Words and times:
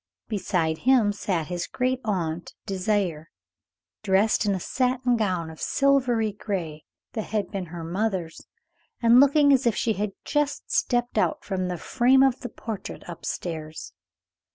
Beside 0.27 0.79
him 0.79 1.13
sat 1.13 1.45
his 1.45 1.67
great 1.67 1.99
aunt, 2.03 2.55
Désiré, 2.65 3.25
dressed 4.01 4.47
in 4.47 4.55
a 4.55 4.59
satin 4.59 5.15
gown 5.15 5.51
of 5.51 5.61
silvery 5.61 6.31
gray 6.31 6.85
that 7.13 7.25
had 7.25 7.51
been 7.51 7.67
her 7.67 7.83
mother's, 7.83 8.47
and 8.99 9.19
looking 9.19 9.53
as 9.53 9.67
if 9.67 9.75
she 9.75 9.93
had 9.93 10.13
just 10.25 10.71
stepped 10.71 11.19
out 11.19 11.43
from 11.45 11.67
the 11.67 11.77
frame 11.77 12.23
of 12.23 12.39
the 12.39 12.49
portrait 12.49 13.07
up 13.07 13.23
stairs. 13.27 13.93